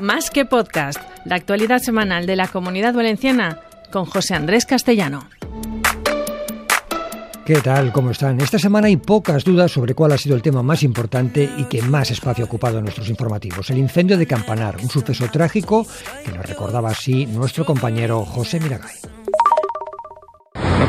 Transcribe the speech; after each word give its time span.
Más 0.00 0.28
que 0.30 0.44
podcast, 0.44 1.00
la 1.24 1.36
actualidad 1.36 1.78
semanal 1.78 2.26
de 2.26 2.36
la 2.36 2.48
comunidad 2.48 2.92
valenciana 2.92 3.60
con 3.90 4.04
José 4.04 4.34
Andrés 4.34 4.66
Castellano. 4.66 5.26
¿Qué 7.46 7.54
tal? 7.62 7.92
¿Cómo 7.92 8.10
están? 8.10 8.38
Esta 8.40 8.58
semana 8.58 8.88
hay 8.88 8.98
pocas 8.98 9.42
dudas 9.42 9.72
sobre 9.72 9.94
cuál 9.94 10.12
ha 10.12 10.18
sido 10.18 10.36
el 10.36 10.42
tema 10.42 10.62
más 10.62 10.82
importante 10.82 11.48
y 11.56 11.64
que 11.64 11.80
más 11.80 12.10
espacio 12.10 12.44
ha 12.44 12.48
ocupado 12.48 12.76
en 12.76 12.84
nuestros 12.84 13.08
informativos. 13.08 13.70
El 13.70 13.78
incendio 13.78 14.18
de 14.18 14.26
Campanar, 14.26 14.76
un 14.82 14.90
suceso 14.90 15.30
trágico 15.30 15.86
que 16.24 16.32
nos 16.32 16.44
recordaba 16.44 16.90
así 16.90 17.24
nuestro 17.24 17.64
compañero 17.64 18.22
José 18.26 18.60
Miragay. 18.60 18.96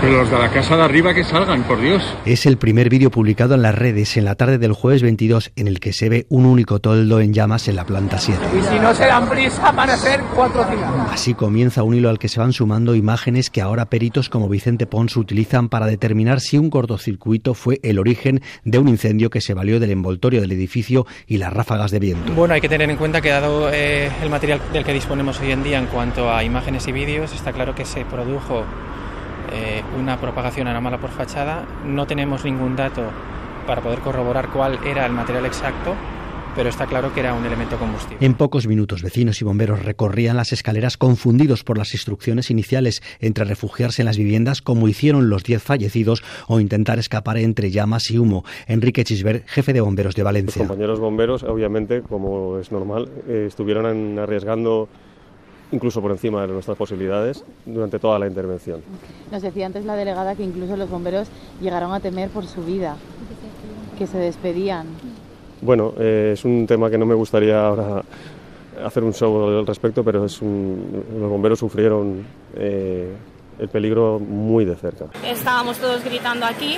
Pero 0.01 0.17
los 0.17 0.31
de 0.31 0.37
la 0.37 0.49
casa 0.49 0.77
de 0.77 0.83
arriba 0.83 1.13
que 1.13 1.23
salgan, 1.23 1.63
por 1.63 1.81
Dios. 1.81 2.03
Es 2.25 2.45
el 2.45 2.57
primer 2.57 2.89
vídeo 2.89 3.11
publicado 3.11 3.55
en 3.55 3.61
las 3.61 3.75
redes 3.75 4.17
en 4.17 4.25
la 4.25 4.35
tarde 4.35 4.57
del 4.57 4.73
jueves 4.73 5.01
22 5.01 5.51
en 5.55 5.67
el 5.67 5.79
que 5.79 5.93
se 5.93 6.09
ve 6.09 6.25
un 6.29 6.45
único 6.45 6.79
toldo 6.79 7.19
en 7.19 7.33
llamas 7.33 7.67
en 7.67 7.75
la 7.75 7.85
planta 7.85 8.17
7. 8.17 8.39
Y 8.57 8.63
si 8.63 8.79
no 8.79 8.93
se 8.93 9.05
dan 9.05 9.27
prisa 9.29 9.71
van 9.71 9.89
a 9.89 9.97
ser 9.97 10.21
cuatro 10.35 10.63
días. 10.65 10.89
Así 11.11 11.33
comienza 11.33 11.83
un 11.83 11.95
hilo 11.95 12.09
al 12.09 12.19
que 12.19 12.27
se 12.27 12.39
van 12.39 12.53
sumando 12.53 12.95
imágenes 12.95 13.49
que 13.49 13.61
ahora 13.61 13.85
peritos 13.85 14.29
como 14.29 14.49
Vicente 14.49 14.85
Pons 14.85 15.15
utilizan 15.17 15.69
para 15.69 15.85
determinar 15.85 16.39
si 16.39 16.57
un 16.57 16.69
cortocircuito 16.69 17.53
fue 17.53 17.79
el 17.83 17.99
origen 17.99 18.41
de 18.63 18.79
un 18.79 18.87
incendio 18.87 19.29
que 19.29 19.41
se 19.41 19.53
valió 19.53 19.79
del 19.79 19.91
envoltorio 19.91 20.41
del 20.41 20.51
edificio 20.51 21.05
y 21.27 21.37
las 21.37 21.53
ráfagas 21.53 21.91
de 21.91 21.99
viento. 21.99 22.33
Bueno, 22.33 22.53
hay 22.53 22.61
que 22.61 22.69
tener 22.69 22.89
en 22.89 22.97
cuenta 22.97 23.21
que 23.21 23.29
dado 23.29 23.69
eh, 23.71 24.11
el 24.21 24.29
material 24.29 24.61
del 24.73 24.83
que 24.83 24.93
disponemos 24.93 25.39
hoy 25.39 25.51
en 25.51 25.63
día 25.63 25.79
en 25.79 25.87
cuanto 25.87 26.31
a 26.31 26.43
imágenes 26.43 26.87
y 26.87 26.91
vídeos, 26.91 27.33
está 27.33 27.51
claro 27.51 27.75
que 27.75 27.85
se 27.85 28.05
produjo 28.05 28.65
eh, 29.51 29.81
una 29.99 30.19
propagación 30.19 30.67
anómala 30.67 30.97
por 30.99 31.09
fachada. 31.09 31.65
No 31.85 32.05
tenemos 32.07 32.43
ningún 32.45 32.75
dato 32.75 33.03
para 33.65 33.81
poder 33.81 33.99
corroborar 33.99 34.49
cuál 34.49 34.79
era 34.85 35.05
el 35.05 35.11
material 35.11 35.45
exacto, 35.45 35.93
pero 36.55 36.69
está 36.69 36.87
claro 36.87 37.13
que 37.13 37.19
era 37.19 37.33
un 37.35 37.45
elemento 37.45 37.77
combustible. 37.77 38.25
En 38.25 38.33
pocos 38.33 38.65
minutos, 38.65 39.03
vecinos 39.03 39.39
y 39.41 39.45
bomberos 39.45 39.83
recorrían 39.83 40.37
las 40.37 40.53
escaleras 40.53 40.97
confundidos 40.97 41.63
por 41.63 41.77
las 41.77 41.93
instrucciones 41.93 42.49
iniciales 42.49 43.03
entre 43.19 43.45
refugiarse 43.45 44.01
en 44.01 44.07
las 44.07 44.17
viviendas, 44.17 44.61
como 44.63 44.87
hicieron 44.87 45.29
los 45.29 45.43
10 45.43 45.61
fallecidos, 45.61 46.23
o 46.47 46.59
intentar 46.59 46.97
escapar 46.97 47.37
entre 47.37 47.69
llamas 47.69 48.09
y 48.09 48.17
humo. 48.17 48.43
Enrique 48.65 49.03
Chisber, 49.03 49.43
jefe 49.45 49.71
de 49.73 49.81
bomberos 49.81 50.15
de 50.15 50.23
Los 50.23 50.25
Valencia. 50.25 50.67
compañeros 50.67 50.99
bomberos, 50.99 51.43
obviamente, 51.43 52.01
como 52.01 52.57
es 52.57 52.71
normal, 52.71 53.09
eh, 53.27 53.45
estuvieron 53.47 54.17
arriesgando 54.17 54.89
incluso 55.71 56.01
por 56.01 56.11
encima 56.11 56.41
de 56.41 56.47
nuestras 56.53 56.77
posibilidades 56.77 57.43
durante 57.65 57.99
toda 57.99 58.17
la 58.19 58.27
intervención. 58.27 58.81
Nos 59.31 59.41
decía 59.41 59.65
antes 59.65 59.85
la 59.85 59.95
delegada 59.95 60.35
que 60.35 60.43
incluso 60.43 60.77
los 60.77 60.89
bomberos 60.89 61.27
llegaron 61.61 61.93
a 61.93 61.99
temer 61.99 62.29
por 62.29 62.45
su 62.45 62.63
vida, 62.63 62.95
que 63.97 64.07
se 64.07 64.17
despedían. 64.17 64.87
Bueno, 65.61 65.93
eh, 65.97 66.31
es 66.33 66.45
un 66.45 66.65
tema 66.67 66.89
que 66.89 66.97
no 66.97 67.05
me 67.05 67.15
gustaría 67.15 67.65
ahora 67.65 68.03
hacer 68.85 69.03
un 69.03 69.13
show 69.13 69.57
al 69.59 69.65
respecto, 69.65 70.03
pero 70.03 70.23
es 70.25 70.41
un- 70.41 71.03
los 71.19 71.29
bomberos 71.29 71.59
sufrieron 71.59 72.23
eh, 72.55 73.11
el 73.59 73.69
peligro 73.69 74.19
muy 74.19 74.65
de 74.65 74.75
cerca. 74.75 75.05
Estábamos 75.25 75.77
todos 75.77 76.03
gritando 76.03 76.45
aquí. 76.45 76.77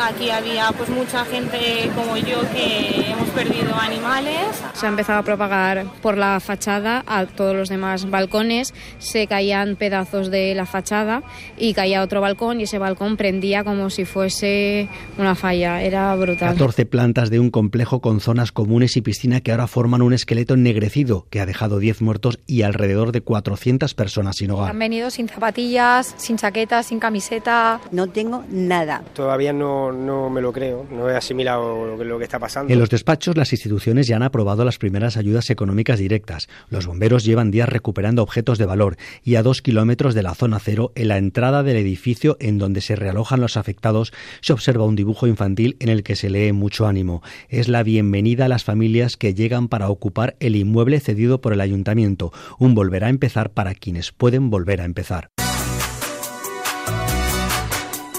Aquí 0.00 0.30
había 0.30 0.70
pues 0.72 0.88
mucha 0.90 1.24
gente 1.24 1.90
como 1.94 2.16
yo 2.16 2.40
que 2.52 3.10
hemos 3.10 3.28
perdido 3.30 3.74
animales. 3.74 4.62
Se 4.74 4.86
ha 4.86 4.88
empezado 4.88 5.18
a 5.20 5.22
propagar 5.22 5.86
por 6.02 6.16
la 6.16 6.38
fachada 6.40 7.02
a 7.06 7.26
todos 7.26 7.54
los 7.54 7.68
demás 7.68 8.08
balcones, 8.08 8.74
se 8.98 9.26
caían 9.26 9.76
pedazos 9.76 10.30
de 10.30 10.54
la 10.54 10.66
fachada 10.66 11.22
y 11.56 11.74
caía 11.74 12.02
otro 12.02 12.20
balcón 12.20 12.60
y 12.60 12.64
ese 12.64 12.78
balcón 12.78 13.16
prendía 13.16 13.64
como 13.64 13.90
si 13.90 14.04
fuese 14.04 14.88
una 15.18 15.34
falla, 15.34 15.82
era 15.82 16.14
brutal. 16.14 16.50
14 16.50 16.86
plantas 16.86 17.30
de 17.30 17.40
un 17.40 17.50
complejo 17.50 18.00
con 18.00 18.20
zonas 18.20 18.52
comunes 18.52 18.96
y 18.96 19.02
piscina 19.02 19.40
que 19.40 19.50
ahora 19.50 19.66
forman 19.66 20.02
un 20.02 20.12
esqueleto 20.12 20.54
ennegrecido 20.54 21.26
que 21.30 21.40
ha 21.40 21.46
dejado 21.46 21.78
10 21.78 22.02
muertos 22.02 22.38
y 22.46 22.62
alrededor 22.62 23.12
de 23.12 23.20
400 23.20 23.94
personas 23.94 24.36
sin 24.36 24.50
hogar. 24.50 24.70
Han 24.70 24.78
venido 24.78 25.10
sin 25.10 25.28
zapatillas, 25.28 26.14
sin 26.18 26.36
chaqueta, 26.36 26.82
sin 26.82 26.98
camiseta. 26.98 27.80
No 27.90 28.08
tengo 28.08 28.44
nada. 28.50 29.02
Todavía 29.14 29.52
no, 29.52 29.92
no 29.92 30.30
me 30.30 30.40
lo 30.40 30.52
creo, 30.52 30.86
no 30.90 31.08
he 31.08 31.16
asimilado 31.16 31.86
lo 31.86 31.98
que, 31.98 32.04
lo 32.04 32.18
que 32.18 32.24
está 32.24 32.38
pasando. 32.38 32.72
En 32.72 32.78
los 32.78 32.90
despachos, 32.90 33.36
las 33.36 33.52
instituciones 33.52 34.06
ya 34.06 34.16
han 34.16 34.22
aprobado 34.22 34.64
las 34.64 34.78
primeras 34.78 35.16
ayudas 35.16 35.50
económicas 35.50 35.98
directas. 35.98 36.48
Los 36.68 36.86
bomberos 36.86 37.24
llevan 37.24 37.50
días 37.50 37.68
recuperando 37.68 38.22
objetos 38.22 38.58
de 38.58 38.66
valor 38.66 38.96
y 39.22 39.36
a 39.36 39.42
dos 39.42 39.62
kilómetros 39.62 40.14
de 40.14 40.22
la 40.22 40.34
zona 40.34 40.58
cero, 40.58 40.92
en 40.94 41.08
la 41.08 41.18
entrada 41.18 41.62
del 41.62 41.76
edificio 41.76 42.36
en 42.40 42.58
donde 42.58 42.80
se 42.80 42.96
realojan 42.96 43.40
los 43.40 43.56
afectados, 43.56 44.12
se 44.40 44.52
observa 44.52 44.84
un 44.84 44.96
dibujo 44.96 45.26
infantil 45.26 45.76
en 45.80 45.88
el 45.88 46.02
que 46.02 46.16
se 46.16 46.30
lee 46.30 46.52
mucho 46.52 46.86
ánimo. 46.86 47.22
Es 47.48 47.68
la 47.68 47.82
bienvenida 47.82 48.46
a 48.46 48.48
las 48.48 48.64
familias 48.64 49.16
que 49.16 49.34
llegan 49.34 49.68
para 49.68 49.88
ocupar 49.88 50.36
el 50.40 50.56
inmueble 50.56 51.00
cedido 51.00 51.40
por 51.40 51.52
el 51.52 51.60
ayuntamiento. 51.60 52.32
Un 52.58 52.74
volver 52.74 53.04
a 53.04 53.08
empezar 53.08 53.50
para 53.50 53.74
quienes 53.74 54.12
pueden 54.12 54.50
volver 54.50 54.80
a 54.80 54.84
empezar. 54.84 55.30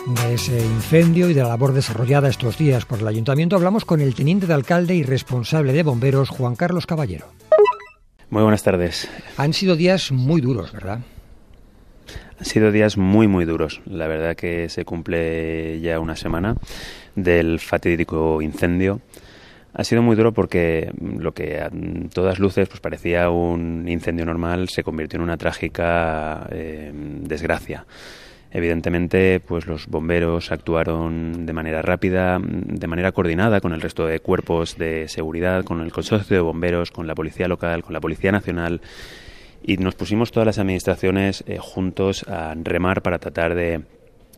De 0.09 0.33
ese 0.33 0.57
incendio 0.57 1.29
y 1.29 1.35
de 1.35 1.43
la 1.43 1.49
labor 1.49 1.71
desarrollada 1.71 2.29
estos 2.29 2.57
días 2.57 2.83
por 2.83 2.97
el 2.97 3.07
ayuntamiento 3.07 3.55
hablamos 3.55 3.85
con 3.85 4.01
el 4.01 4.15
teniente 4.15 4.47
de 4.47 4.55
alcalde 4.55 4.95
y 4.95 5.03
responsable 5.03 5.71
de 5.71 5.83
bomberos, 5.83 6.29
Juan 6.29 6.55
Carlos 6.55 6.87
Caballero. 6.87 7.27
Muy 8.31 8.41
buenas 8.41 8.63
tardes. 8.63 9.07
Han 9.37 9.53
sido 9.53 9.75
días 9.75 10.11
muy 10.11 10.41
duros, 10.41 10.71
¿verdad? 10.71 11.01
Han 12.39 12.45
sido 12.45 12.71
días 12.71 12.97
muy, 12.97 13.27
muy 13.27 13.45
duros. 13.45 13.81
La 13.85 14.07
verdad 14.07 14.35
que 14.35 14.67
se 14.69 14.83
cumple 14.83 15.79
ya 15.79 15.99
una 15.99 16.15
semana 16.15 16.55
del 17.15 17.59
fatídico 17.59 18.41
incendio. 18.41 19.01
Ha 19.75 19.83
sido 19.83 20.01
muy 20.01 20.15
duro 20.15 20.33
porque 20.33 20.91
lo 20.99 21.33
que 21.33 21.59
a 21.59 21.69
todas 22.11 22.39
luces 22.39 22.67
pues 22.67 22.79
parecía 22.79 23.29
un 23.29 23.87
incendio 23.87 24.25
normal 24.25 24.69
se 24.69 24.83
convirtió 24.83 25.17
en 25.17 25.23
una 25.23 25.37
trágica 25.37 26.47
eh, 26.51 26.91
desgracia. 26.93 27.85
Evidentemente, 28.51 29.39
pues 29.39 29.67
los 29.67 29.87
bomberos 29.87 30.51
actuaron 30.51 31.45
de 31.45 31.53
manera 31.53 31.81
rápida, 31.81 32.39
de 32.41 32.87
manera 32.87 33.11
coordinada 33.11 33.61
con 33.61 33.73
el 33.73 33.81
resto 33.81 34.07
de 34.07 34.19
cuerpos 34.19 34.77
de 34.77 35.07
seguridad, 35.07 35.63
con 35.63 35.81
el 35.81 35.91
consorcio 35.91 36.35
de 36.35 36.41
bomberos, 36.41 36.89
con 36.91 37.05
la 37.05 37.13
policía 37.13 37.47
local, 37.47 37.83
con 37.83 37.93
la 37.93 38.01
policía 38.01 38.31
nacional 38.31 38.81
y 39.63 39.77
nos 39.77 39.95
pusimos 39.95 40.31
todas 40.31 40.47
las 40.47 40.59
administraciones 40.59 41.43
eh, 41.47 41.57
juntos 41.59 42.23
a 42.27 42.55
remar 42.55 43.01
para 43.01 43.19
tratar 43.19 43.55
de 43.55 43.81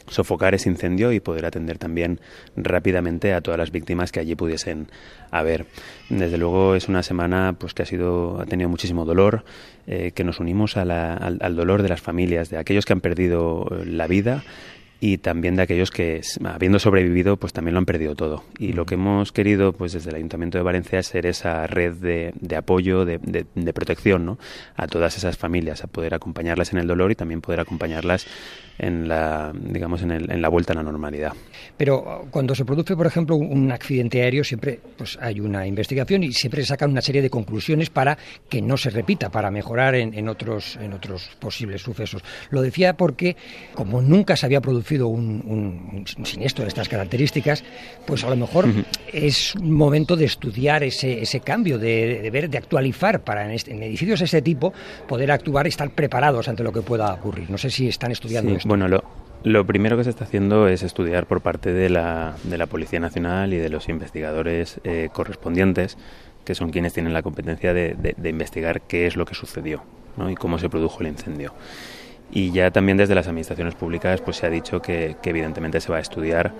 sofocar 0.08 0.56
ese 0.56 0.70
incendio 0.70 1.12
y 1.12 1.20
poder 1.20 1.46
atender 1.46 1.78
también 1.78 2.20
rápidamente 2.56 3.34
a 3.34 3.42
todas 3.42 3.58
las 3.58 3.72
víctimas 3.72 4.12
que 4.12 4.20
allí 4.20 4.36
pudiesen 4.36 4.88
haber. 5.32 5.66
Desde 6.10 6.38
luego 6.38 6.76
es 6.76 6.88
una 6.88 7.04
semana 7.04 7.56
pues 7.58 7.74
que 7.74 7.84
ha 7.84 7.86
sido 7.86 8.42
ha 8.42 8.46
tenido 8.46 8.70
muchísimo 8.70 9.06
dolor, 9.06 9.44
eh, 9.88 10.12
que 10.14 10.24
nos 10.24 10.40
unimos 10.40 10.78
al, 10.78 10.92
al 10.92 11.56
dolor 11.56 11.82
de 11.82 11.90
las 11.90 12.02
familias, 12.02 12.50
de 12.50 12.58
aquellos 12.58 12.86
que 12.86 12.94
han 12.94 13.02
perdido 13.02 13.68
eh, 13.72 13.86
la 13.86 14.08
vida 14.08 14.44
y 15.04 15.18
también 15.18 15.56
de 15.56 15.64
aquellos 15.64 15.90
que 15.90 16.22
habiendo 16.46 16.78
sobrevivido 16.80 17.36
pues 17.36 17.52
también 17.54 17.74
lo 17.74 17.80
han 17.80 17.86
perdido 17.88 18.16
todo 18.16 18.44
y 18.60 18.74
lo 18.74 18.86
que 18.86 18.94
hemos 18.94 19.32
querido 19.32 19.74
pues 19.74 19.94
desde 19.94 20.12
el 20.12 20.16
Ayuntamiento 20.18 20.60
de 20.60 20.64
Valencia 20.64 21.00
es 21.00 21.08
ser 21.08 21.26
esa 21.26 21.66
red 21.66 21.96
de, 21.96 22.34
de 22.40 22.56
apoyo 22.56 23.04
de, 23.04 23.18
de- 23.18 23.46
de 23.56 23.74
protección 23.74 24.26
¿no? 24.28 24.38
a 24.76 24.86
todas 24.88 25.18
esas 25.18 25.38
familias 25.38 25.84
a 25.84 25.88
poder 25.88 26.14
acompañarlas 26.14 26.72
en 26.72 26.78
el 26.80 26.86
dolor 26.88 27.12
y 27.12 27.16
también 27.16 27.42
poder 27.42 27.60
acompañarlas 27.62 28.28
en 28.78 29.08
la 29.08 29.52
digamos 29.54 30.04
en, 30.04 30.12
el- 30.12 30.32
en 30.32 30.40
la 30.42 30.50
vuelta 30.50 30.74
a 30.74 30.76
la 30.76 30.84
normalidad 30.84 31.34
Pero 31.78 32.28
cuando 32.30 32.54
se 32.54 32.64
produce, 32.64 32.96
por 32.96 33.08
ejemplo, 33.08 33.36
un 33.38 33.72
accidente 33.72 34.22
aéreo, 34.22 34.44
siempre 34.44 34.80
pues, 34.98 35.18
hay 35.20 35.40
una 35.40 35.66
investigación 35.66 36.24
y 36.24 36.32
siempre 36.32 36.62
se 36.62 36.68
sacan 36.68 36.92
una 36.92 37.02
serie 37.02 37.24
de 37.24 37.30
conclusiones 37.32 37.90
para 37.90 38.18
que 38.50 38.62
no 38.62 38.78
se 38.78 38.92
repita, 38.92 39.30
para 39.32 39.50
mejorar 39.50 39.96
en, 39.96 40.14
en 40.14 40.30
otros, 40.30 40.78
en 40.78 40.94
otros 40.94 41.30
posibles 41.40 41.82
sucesos. 41.82 42.22
Lo 42.52 42.62
decía 42.62 42.96
porque, 42.98 43.36
como 43.74 44.02
nunca 44.02 44.36
se 44.36 44.46
había 44.46 44.62
producido 44.62 44.91
un, 45.00 45.42
un- 45.46 46.06
un 46.18 46.26
siniestro 46.26 46.64
de 46.64 46.70
estas 46.70 46.90
características, 46.90 47.64
pues 48.06 48.24
a 48.24 48.30
lo 48.30 48.36
mejor 48.36 48.66
es 49.14 49.56
un 49.56 49.72
momento 49.72 50.16
de 50.16 50.26
estudiar 50.26 50.84
ese, 50.84 51.22
ese 51.22 51.40
cambio, 51.40 51.78
de, 51.78 52.20
de 52.22 52.30
ver, 52.32 52.50
de 52.50 52.58
actualizar 52.58 53.22
para 53.24 53.46
en, 53.46 53.52
este- 53.52 53.72
en 53.72 53.84
edificios 53.84 54.20
de 54.20 54.26
este 54.26 54.42
tipo 54.42 54.74
poder 55.08 55.32
actuar 55.32 55.66
y 55.68 55.70
estar 55.70 55.90
preparados 55.92 56.48
ante 56.48 56.64
lo 56.64 56.72
que 56.72 56.82
pueda 56.82 57.14
ocurrir. 57.14 57.50
No 57.50 57.58
sé 57.58 57.70
si 57.70 57.88
están 57.88 58.12
estudiando 58.12 58.52
Sí, 58.52 58.58
esto. 58.58 58.68
Bueno, 58.70 58.88
lo, 58.88 59.04
lo 59.44 59.66
primero 59.66 59.98
que 59.98 60.04
se 60.04 60.10
está 60.10 60.26
haciendo 60.26 60.68
es 60.68 60.84
estudiar 60.84 61.26
por 61.26 61.42
parte 61.42 61.72
de 61.74 61.90
la, 61.90 62.36
de 62.44 62.58
la 62.58 62.66
Policía 62.68 63.00
Nacional 63.00 63.54
y 63.54 63.58
de 63.58 63.70
los 63.70 63.90
investigadores 63.90 64.80
eh, 64.84 65.10
correspondientes, 65.14 65.98
que 66.46 66.56
son 66.56 66.72
quienes 66.72 66.94
tienen 66.94 67.14
la 67.14 67.22
competencia 67.22 67.74
de, 67.74 67.94
de- 67.96 68.16
de 68.18 68.30
investigar 68.30 68.82
qué 68.82 69.06
es 69.08 69.16
lo 69.16 69.26
que 69.26 69.36
sucedió 69.36 69.84
¿no? 70.18 70.30
y 70.30 70.36
cómo 70.36 70.58
se 70.60 70.70
produjo 70.70 71.02
el 71.02 71.08
incendio. 71.08 71.54
Y 72.32 72.52
ya 72.52 72.72
también 72.72 72.98
desde 72.98 73.14
las 73.16 73.28
administraciones 73.28 73.76
públicas 73.76 74.22
pues 74.22 74.38
se 74.38 74.46
ha 74.46 74.50
dicho 74.50 74.82
que, 74.82 75.18
que 75.22 75.30
evidentemente 75.32 75.82
se 75.82 75.92
va 75.92 75.98
a 75.98 76.02
estudiar 76.02 76.54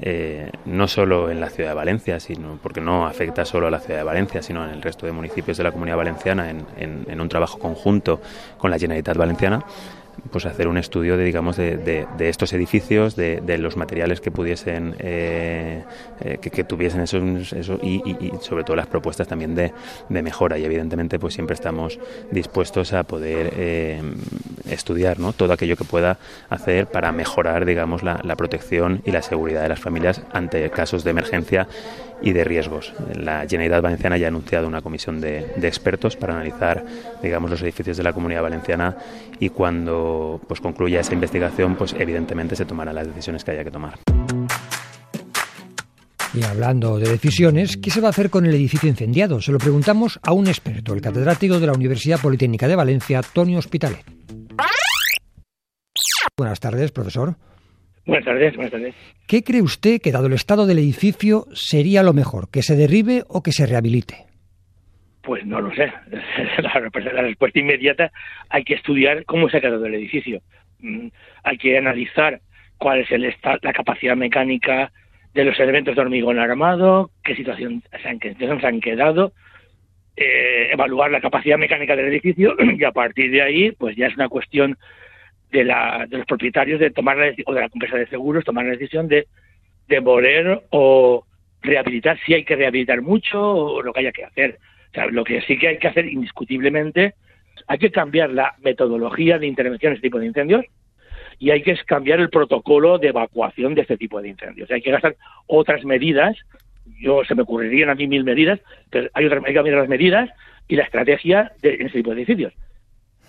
eh, 0.00 0.50
no 0.66 0.86
solo 0.88 1.30
en 1.30 1.40
la 1.40 1.48
ciudad 1.50 1.70
de 1.70 1.74
Valencia, 1.76 2.20
sino 2.20 2.58
porque 2.62 2.80
no 2.80 3.06
afecta 3.06 3.44
solo 3.44 3.68
a 3.68 3.70
la 3.70 3.78
ciudad 3.80 4.00
de 4.00 4.04
Valencia, 4.04 4.42
sino 4.42 4.64
en 4.64 4.70
el 4.74 4.82
resto 4.82 5.06
de 5.06 5.12
municipios 5.12 5.56
de 5.56 5.64
la 5.64 5.72
comunidad 5.72 5.96
valenciana 5.96 6.50
en, 6.50 6.66
en- 6.76 7.06
en 7.08 7.20
un 7.20 7.28
trabajo 7.28 7.58
conjunto 7.58 8.20
con 8.58 8.70
la 8.70 8.78
Generalitat 8.78 9.16
Valenciana 9.16 9.64
pues 10.30 10.46
hacer 10.46 10.68
un 10.68 10.78
estudio 10.78 11.16
de 11.16 11.24
digamos 11.24 11.56
de, 11.56 12.06
estos 12.20 12.52
edificios 12.52 13.16
de, 13.16 13.58
los 13.58 13.76
materiales 13.76 14.20
que 14.20 14.30
pudiesen 14.30 14.94
eh, 14.98 15.82
eh, 16.20 16.38
que, 16.40 16.64
tuviesen 16.64 17.00
eso, 17.00 17.18
y, 17.82 18.00
sobre 18.40 18.64
todo 18.64 18.76
las 18.76 18.86
propuestas 18.86 19.28
también 19.28 19.54
de, 19.54 19.72
mejora. 20.08 20.58
Y 20.58 20.64
evidentemente 20.64 21.18
pues 21.18 21.34
siempre 21.34 21.54
estamos 21.54 21.98
dispuestos 22.30 22.92
a 22.92 23.02
poder 23.02 23.52
eh, 23.56 24.02
estudiar 24.68 25.18
¿no? 25.18 25.32
todo 25.32 25.52
aquello 25.52 25.76
que 25.76 25.84
pueda 25.84 26.18
hacer 26.48 26.86
para 26.86 27.12
mejorar 27.12 27.64
digamos 27.64 28.02
la, 28.02 28.18
protección 28.36 29.02
y 29.04 29.10
la 29.10 29.22
seguridad 29.22 29.62
de 29.62 29.68
las 29.68 29.80
familias 29.80 30.22
ante 30.32 30.68
casos 30.70 31.04
de 31.04 31.10
emergencia 31.10 31.68
y 32.20 32.32
de 32.32 32.44
riesgos. 32.44 32.92
La 33.14 33.46
Generalitat 33.48 33.82
Valenciana 33.82 34.16
ya 34.16 34.26
ha 34.26 34.28
anunciado 34.28 34.66
una 34.66 34.80
comisión 34.80 35.20
de, 35.20 35.40
expertos 35.62 36.16
para 36.16 36.34
analizar, 36.34 36.84
digamos, 37.22 37.50
los 37.50 37.62
edificios 37.62 37.96
de 37.96 38.02
la 38.02 38.12
Comunidad 38.12 38.42
Valenciana 38.42 38.96
y 39.38 39.50
cuando 39.50 40.40
pues 40.46 40.60
concluya 40.60 41.00
esa 41.00 41.14
investigación, 41.14 41.76
pues 41.76 41.94
evidentemente 41.98 42.56
se 42.56 42.64
tomarán 42.64 42.94
las 42.94 43.06
decisiones 43.06 43.44
que 43.44 43.52
haya 43.52 43.64
que 43.64 43.70
tomar. 43.70 43.98
Y 46.34 46.42
hablando 46.42 46.98
de 46.98 47.08
decisiones, 47.08 47.76
¿qué 47.76 47.90
se 47.90 48.00
va 48.00 48.08
a 48.08 48.10
hacer 48.10 48.28
con 48.28 48.44
el 48.44 48.54
edificio 48.54 48.88
incendiado? 48.88 49.40
Se 49.40 49.52
lo 49.52 49.58
preguntamos 49.58 50.18
a 50.22 50.32
un 50.32 50.48
experto, 50.48 50.92
el 50.92 51.00
catedrático 51.00 51.60
de 51.60 51.66
la 51.68 51.72
Universidad 51.72 52.20
Politécnica 52.20 52.66
de 52.66 52.74
Valencia, 52.74 53.18
Antonio 53.18 53.58
Hospitalet. 53.58 54.13
Buenas 56.36 56.58
tardes, 56.58 56.90
profesor. 56.90 57.36
Buenas 58.04 58.24
tardes, 58.24 58.56
buenas 58.56 58.72
tardes. 58.72 58.94
¿Qué 59.28 59.44
cree 59.44 59.62
usted 59.62 60.00
que, 60.02 60.10
dado 60.10 60.26
el 60.26 60.32
estado 60.32 60.66
del 60.66 60.78
edificio, 60.78 61.44
sería 61.52 62.02
lo 62.02 62.12
mejor? 62.12 62.50
¿Que 62.50 62.62
se 62.62 62.74
derribe 62.74 63.22
o 63.28 63.40
que 63.40 63.52
se 63.52 63.66
rehabilite? 63.66 64.16
Pues 65.22 65.46
no 65.46 65.60
lo 65.60 65.72
sé. 65.76 65.92
La, 66.58 67.22
respuesta 67.22 67.60
inmediata 67.60 68.10
hay 68.48 68.64
que 68.64 68.74
estudiar 68.74 69.24
cómo 69.26 69.48
se 69.48 69.58
ha 69.58 69.60
quedado 69.60 69.86
el 69.86 69.94
edificio. 69.94 70.40
Mm, 70.80 71.06
hay 71.44 71.56
que 71.56 71.78
analizar 71.78 72.40
cuál 72.78 73.02
es 73.02 73.12
el 73.12 73.32
la 73.62 73.72
capacidad 73.72 74.16
mecánica 74.16 74.90
de 75.34 75.44
los 75.44 75.58
elementos 75.60 75.94
de 75.94 76.00
hormigón 76.00 76.40
armado, 76.40 77.12
qué 77.22 77.36
situación 77.36 77.84
se 78.02 78.08
han, 78.08 78.18
se 78.20 78.66
han 78.66 78.80
quedado, 78.80 79.32
eh, 80.16 80.70
evaluar 80.72 81.12
la 81.12 81.20
capacidad 81.20 81.58
mecánica 81.58 81.94
del 81.94 82.08
edificio 82.08 82.56
y 82.76 82.82
a 82.82 82.90
partir 82.90 83.30
de 83.30 83.42
ahí, 83.42 83.70
pues 83.70 83.94
ya 83.94 84.08
es 84.08 84.16
una 84.16 84.28
cuestión 84.28 84.76
de, 85.54 85.64
la, 85.64 86.06
de 86.08 86.18
los 86.18 86.26
propietarios 86.26 86.80
de 86.80 86.90
tomar 86.90 87.16
la, 87.16 87.32
o 87.46 87.54
de 87.54 87.60
la 87.60 87.70
empresa 87.72 87.96
de 87.96 88.08
seguros 88.08 88.44
tomar 88.44 88.64
la 88.64 88.72
decisión 88.72 89.06
de 89.06 89.28
demoler 89.86 90.64
o 90.70 91.24
rehabilitar 91.62 92.18
si 92.26 92.34
hay 92.34 92.44
que 92.44 92.56
rehabilitar 92.56 93.00
mucho 93.02 93.40
o 93.40 93.82
lo 93.82 93.92
que 93.92 94.00
haya 94.00 94.12
que 94.12 94.24
hacer. 94.24 94.58
O 94.90 94.94
sea, 94.94 95.06
lo 95.06 95.22
que 95.22 95.40
sí 95.42 95.56
que 95.56 95.68
hay 95.68 95.78
que 95.78 95.86
hacer 95.86 96.06
indiscutiblemente, 96.06 97.14
hay 97.68 97.78
que 97.78 97.92
cambiar 97.92 98.30
la 98.30 98.56
metodología 98.62 99.38
de 99.38 99.46
intervención 99.46 99.92
en 99.92 99.96
este 99.96 100.08
tipo 100.08 100.18
de 100.18 100.26
incendios 100.26 100.64
y 101.38 101.50
hay 101.50 101.62
que 101.62 101.76
cambiar 101.86 102.18
el 102.18 102.30
protocolo 102.30 102.98
de 102.98 103.08
evacuación 103.08 103.76
de 103.76 103.82
este 103.82 103.96
tipo 103.96 104.20
de 104.20 104.30
incendios. 104.30 104.68
Hay 104.72 104.82
que 104.82 104.90
gastar 104.90 105.14
otras 105.46 105.84
medidas. 105.84 106.36
Yo 107.00 107.24
se 107.24 107.36
me 107.36 107.42
ocurrirían 107.42 107.90
a 107.90 107.94
mí 107.94 108.08
mil 108.08 108.24
medidas, 108.24 108.58
pero 108.90 109.08
hay, 109.14 109.26
otras, 109.26 109.42
hay 109.44 109.52
que 109.52 109.54
cambiar 109.54 109.78
las 109.78 109.88
medidas 109.88 110.30
y 110.66 110.74
la 110.74 110.82
estrategia 110.82 111.52
de, 111.62 111.74
en 111.74 111.86
este 111.86 111.98
tipo 111.98 112.10
de 112.10 112.22
edificios. 112.22 112.52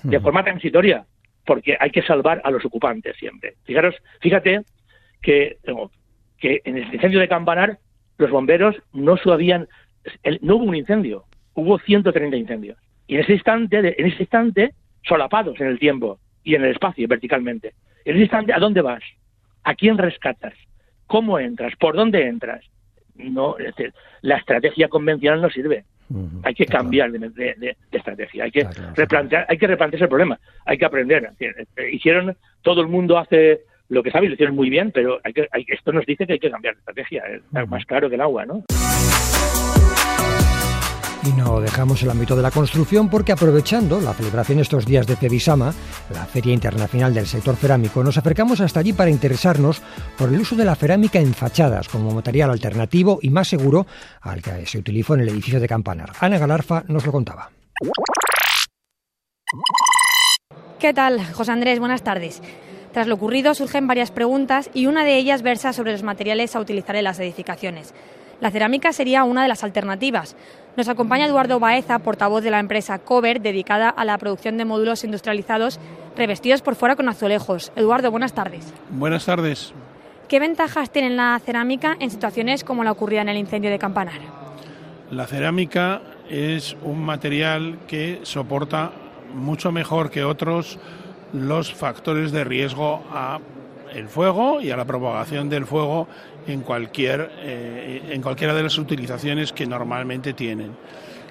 De 0.04 0.20
forma 0.20 0.44
transitoria, 0.44 1.06
porque 1.46 1.78
hay 1.80 1.92
que 1.92 2.02
salvar 2.02 2.42
a 2.44 2.52
los 2.52 2.66
ocupantes 2.66 3.16
siempre. 3.18 3.56
Fijaros, 3.64 3.96
fíjate 4.20 4.62
que, 5.22 5.58
que 6.40 6.62
en 6.66 6.78
el 6.78 6.94
incendio 6.94 7.20
de 7.20 7.28
Campanar 7.28 7.80
los 8.18 8.32
bomberos 8.32 8.76
no 8.94 9.18
sabían, 9.18 9.68
no 10.42 10.56
hubo 10.56 10.66
un 10.66 10.76
incendio, 10.76 11.26
hubo 11.54 11.80
130 11.80 12.36
incendios. 12.38 12.78
Y 13.08 13.16
en 13.16 13.22
ese 13.22 13.34
instante, 13.34 13.78
en 13.78 14.08
ese 14.08 14.24
instante, 14.24 14.74
solapados 15.04 15.60
en 15.60 15.68
el 15.68 15.80
tiempo 15.80 16.20
y 16.44 16.56
en 16.56 16.64
el 16.64 16.72
espacio 16.72 17.08
verticalmente. 17.08 17.74
En 18.06 18.14
ese 18.14 18.24
instante, 18.24 18.54
¿a 18.54 18.60
dónde 18.60 18.82
vas? 18.82 19.04
¿A 19.64 19.76
quién 19.76 19.98
rescatas? 19.98 20.54
¿Cómo 21.08 21.40
entras? 21.40 21.74
¿Por 21.78 21.96
dónde 21.96 22.28
entras? 22.28 22.64
No, 23.16 23.56
la 24.22 24.38
estrategia 24.38 24.90
convencional 24.90 25.42
no 25.42 25.50
sirve. 25.50 25.86
Hay 26.44 26.54
que 26.54 26.66
cambiar 26.66 27.12
de, 27.12 27.76
estrategia, 27.92 28.44
hay 28.44 28.52
que 28.52 28.68
replantear, 28.96 29.46
hay 29.50 29.58
que 29.58 29.68
replantearse 29.68 30.06
el 30.06 30.10
problema, 30.10 30.40
hay 30.66 30.78
que 30.78 30.86
aprender. 30.86 31.32
Eh, 31.40 31.66
hicieron, 31.92 32.36
todo 32.62 32.82
el 32.82 32.88
mundo 32.88 33.18
hace 33.18 33.62
lo 33.90 34.04
que 34.04 34.12
sabe 34.12 34.26
y 34.26 34.30
lo 34.30 34.34
hicieron 34.36 34.56
muy 34.56 34.70
bien, 34.70 34.92
pero 34.92 35.20
hay 35.24 35.34
que, 35.34 35.48
esto 35.68 35.92
nos 35.92 36.06
dice 36.06 36.26
que 36.26 36.34
hay 36.34 36.40
que 36.40 36.52
cambiar 36.52 36.76
de 36.76 36.80
estrategia, 36.80 37.24
es 37.28 37.70
más 37.70 37.86
claro 37.86 38.10
que 38.10 38.16
el 38.16 38.22
agua, 38.22 38.46
¿no? 38.46 38.64
Y 41.26 41.34
no 41.34 41.60
dejamos 41.60 42.04
el 42.04 42.12
ámbito 42.12 42.36
de 42.36 42.44
la 42.44 42.52
construcción 42.52 43.10
porque 43.10 43.32
aprovechando 43.32 44.00
la 44.00 44.14
celebración 44.14 44.60
estos 44.60 44.86
días 44.86 45.08
de 45.08 45.16
Cevisama, 45.16 45.74
la 46.14 46.26
Feria 46.26 46.54
Internacional 46.54 47.16
del 47.16 47.26
Sector 47.26 47.56
Cerámico, 47.56 48.04
nos 48.04 48.18
acercamos 48.18 48.62
hasta 48.62 48.80
allí 48.80 48.94
para 48.94 49.10
interesarnos 49.10 49.82
por 50.20 50.30
el 50.30 50.40
uso 50.40 50.56
de 50.56 50.66
la 50.66 50.76
cerámica 50.76 51.20
en 51.20 51.34
fachadas 51.34 51.90
como 51.90 52.12
material 52.12 52.52
alternativo 52.52 53.18
y 53.24 53.32
más 53.32 53.48
seguro 53.48 53.88
al 54.22 54.44
que 54.44 54.68
se 54.68 54.78
utilizó 54.78 55.16
en 55.16 55.22
el 55.22 55.30
edificio 55.30 55.60
de 55.60 55.68
Campanar. 55.68 56.12
Ana 56.20 56.38
Galarfa 56.38 56.84
nos 56.90 57.04
lo 57.04 57.12
contaba. 57.12 57.50
¿Qué 60.78 60.94
tal, 60.94 61.26
José 61.34 61.52
Andrés? 61.52 61.80
Buenas 61.80 62.04
tardes. 62.04 62.44
Tras 62.92 63.08
lo 63.08 63.16
ocurrido 63.16 63.56
surgen 63.56 63.88
varias 63.88 64.12
preguntas 64.12 64.70
y 64.76 64.86
una 64.86 65.04
de 65.04 65.18
ellas 65.18 65.42
versa 65.42 65.74
sobre 65.74 65.92
los 65.92 66.04
materiales 66.04 66.56
a 66.56 66.60
utilizar 66.60 66.96
en 66.96 67.06
las 67.06 67.20
edificaciones. 67.20 67.96
La 68.42 68.52
cerámica 68.52 68.92
sería 68.94 69.24
una 69.24 69.44
de 69.44 69.48
las 69.48 69.64
alternativas. 69.64 70.36
Nos 70.78 70.90
acompaña 70.90 71.26
Eduardo 71.26 71.60
Baeza, 71.60 72.00
portavoz 72.00 72.44
de 72.44 72.52
la 72.52 72.60
empresa 72.60 73.00
Cover, 73.00 73.40
dedicada 73.40 73.90
a 73.90 74.04
la 74.04 74.18
producción 74.18 74.58
de 74.58 74.66
módulos 74.66 75.06
industrializados 75.06 75.80
revestidos 76.18 76.62
por 76.62 76.76
fuera 76.76 76.98
con 76.98 77.08
azulejos. 77.08 77.72
Eduardo, 77.78 78.12
buenas 78.12 78.34
tardes. 78.34 78.74
Buenas 78.90 79.26
tardes. 79.26 79.74
¿Qué 80.28 80.40
ventajas 80.40 80.90
tiene 80.90 81.12
la 81.12 81.40
cerámica 81.40 81.96
en 82.00 82.12
situaciones 82.12 82.66
como 82.66 82.84
la 82.84 82.92
ocurrida 82.92 83.22
en 83.22 83.30
el 83.30 83.38
incendio 83.38 83.72
de 83.72 83.80
Campanar? 83.80 84.20
La 85.12 85.28
cerámica 85.28 86.02
es 86.30 86.76
un 86.84 87.06
material 87.06 87.80
que 87.88 88.20
soporta 88.24 88.92
mucho 89.34 89.72
mejor 89.72 90.10
que 90.10 90.24
otros 90.24 90.78
los 91.32 91.74
factores 91.74 92.32
de 92.32 92.44
riesgo 92.44 93.04
a 93.12 93.40
el 93.96 94.10
fuego 94.10 94.62
y 94.62 94.72
a 94.72 94.78
la 94.78 94.86
propagación 94.86 95.50
del 95.50 95.66
fuego 95.66 96.08
en, 96.48 96.62
cualquier, 96.62 97.32
eh, 97.40 98.10
en 98.10 98.22
cualquiera 98.22 98.54
de 98.54 98.64
las 98.64 98.78
utilizaciones 98.78 99.54
que 99.54 99.66
normalmente 99.66 100.34
tienen. 100.34 100.76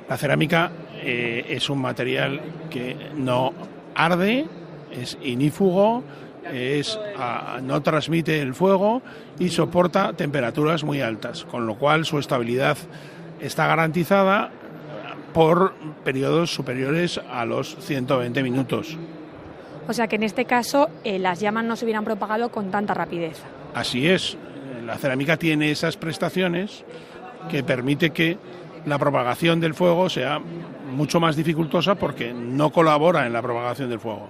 La 0.08 0.16
cerámica 0.16 0.72
eh, 0.96 1.44
es 1.48 1.70
un 1.70 1.80
material 1.80 2.40
que 2.70 2.96
no 3.16 3.52
arde, 3.94 4.46
es 4.90 5.18
inífugo, 5.22 6.02
es, 6.50 6.98
no 7.62 7.82
transmite 7.82 8.40
el 8.40 8.54
fuego 8.54 9.02
y 9.38 9.48
soporta 9.48 10.12
temperaturas 10.12 10.84
muy 10.84 11.00
altas, 11.00 11.44
con 11.44 11.66
lo 11.66 11.76
cual 11.76 12.04
su 12.04 12.18
estabilidad 12.18 12.76
está 13.40 13.66
garantizada 13.66 14.50
por 15.32 15.74
periodos 16.04 16.54
superiores 16.54 17.20
a 17.30 17.44
los 17.44 17.76
120 17.80 18.42
minutos. 18.42 18.96
O 19.86 19.92
sea 19.92 20.06
que 20.06 20.16
en 20.16 20.22
este 20.22 20.44
caso 20.44 20.88
eh, 21.04 21.18
las 21.18 21.40
llamas 21.40 21.64
no 21.64 21.76
se 21.76 21.84
hubieran 21.84 22.04
propagado 22.04 22.50
con 22.50 22.70
tanta 22.70 22.94
rapidez. 22.94 23.42
Así 23.74 24.08
es. 24.08 24.36
La 24.86 24.96
cerámica 24.96 25.36
tiene 25.36 25.70
esas 25.70 25.96
prestaciones 25.96 26.84
que 27.50 27.62
permite 27.62 28.10
que 28.10 28.38
la 28.86 28.98
propagación 28.98 29.60
del 29.60 29.74
fuego 29.74 30.08
sea 30.08 30.40
mucho 30.90 31.20
más 31.20 31.36
dificultosa 31.36 31.94
porque 31.94 32.32
no 32.32 32.70
colabora 32.70 33.26
en 33.26 33.32
la 33.32 33.42
propagación 33.42 33.90
del 33.90 34.00
fuego. 34.00 34.28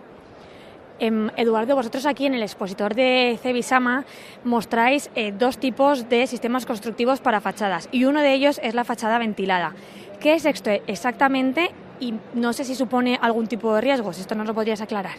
Em, 1.01 1.29
Eduardo, 1.37 1.75
vosotros 1.75 2.07
aquí 2.07 2.27
en 2.27 2.35
el 2.35 2.43
expositor 2.43 2.95
de 2.95 3.37
Cebisama 3.43 4.05
mostráis 4.45 5.11
eh, 5.17 5.33
dos 5.37 5.59
tipos 5.59 6.09
de 6.09 6.27
sistemas 6.29 6.67
constructivos 6.67 7.21
para 7.21 7.41
fachadas 7.41 7.89
y 7.91 8.05
uno 8.05 8.21
de 8.21 8.33
ellos 8.33 8.61
es 8.63 8.75
la 8.75 8.85
fachada 8.85 9.19
ventilada. 9.19 9.75
¿Qué 10.21 10.35
es 10.35 10.45
esto 10.47 10.71
exactamente 10.87 11.71
y 12.01 12.15
no 12.35 12.53
sé 12.53 12.65
si 12.65 12.75
supone 12.75 13.19
algún 13.21 13.47
tipo 13.47 13.75
de 13.75 13.81
riesgos. 13.81 14.19
¿Esto 14.19 14.35
nos 14.35 14.47
lo 14.47 14.55
podrías 14.55 14.81
aclarar? 14.81 15.17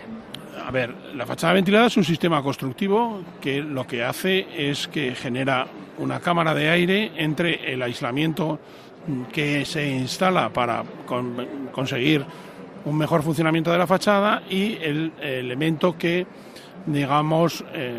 A 0.65 0.71
ver, 0.71 0.93
la 1.13 1.25
fachada 1.25 1.53
ventilada 1.53 1.87
es 1.87 1.97
un 1.97 2.03
sistema 2.03 2.41
constructivo 2.41 3.21
que 3.39 3.61
lo 3.61 3.85
que 3.85 4.03
hace 4.03 4.47
es 4.55 4.87
que 4.87 5.13
genera 5.13 5.67
una 5.99 6.19
cámara 6.19 6.53
de 6.53 6.69
aire 6.69 7.11
entre 7.17 7.71
el 7.71 7.81
aislamiento 7.81 8.59
que 9.31 9.65
se 9.65 9.87
instala 9.87 10.49
para 10.49 10.83
conseguir 11.71 12.25
un 12.85 12.97
mejor 12.97 13.21
funcionamiento 13.21 13.71
de 13.71 13.77
la 13.77 13.87
fachada 13.87 14.43
y 14.49 14.77
el 14.81 15.11
elemento 15.21 15.97
que, 15.97 16.25
digamos, 16.85 17.63
eh, 17.73 17.93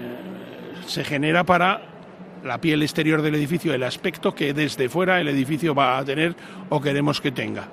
se 0.86 1.04
genera 1.04 1.44
para 1.44 1.82
la 2.44 2.60
piel 2.60 2.82
exterior 2.82 3.22
del 3.22 3.34
edificio, 3.34 3.74
el 3.74 3.82
aspecto 3.82 4.34
que 4.34 4.54
desde 4.54 4.88
fuera 4.88 5.20
el 5.20 5.28
edificio 5.28 5.74
va 5.74 5.98
a 5.98 6.04
tener 6.04 6.34
o 6.68 6.80
queremos 6.80 7.20
que 7.20 7.32
tenga. 7.32 7.68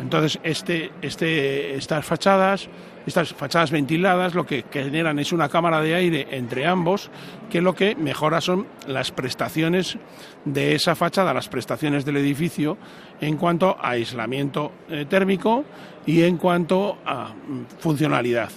Entonces, 0.00 0.38
este, 0.42 0.92
este, 1.02 1.74
estas 1.74 2.04
fachadas, 2.04 2.68
estas 3.06 3.32
fachadas 3.34 3.70
ventiladas, 3.70 4.34
lo 4.34 4.46
que 4.46 4.64
generan 4.70 5.18
es 5.18 5.32
una 5.32 5.48
cámara 5.48 5.80
de 5.80 5.94
aire 5.94 6.28
entre 6.30 6.66
ambos, 6.66 7.10
que 7.50 7.60
lo 7.60 7.74
que 7.74 7.96
mejora 7.96 8.40
son 8.40 8.66
las 8.86 9.10
prestaciones 9.10 9.98
de 10.44 10.74
esa 10.74 10.94
fachada, 10.94 11.34
las 11.34 11.48
prestaciones 11.48 12.04
del 12.04 12.18
edificio 12.18 12.78
en 13.20 13.36
cuanto 13.36 13.76
a 13.80 13.90
aislamiento 13.90 14.72
eh, 14.88 15.06
térmico 15.08 15.64
y 16.06 16.22
en 16.22 16.36
cuanto 16.36 16.98
a 17.04 17.28
mm, 17.34 17.80
funcionalidad. 17.80 18.50